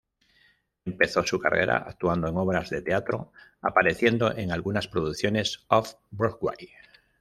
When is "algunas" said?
4.51-4.87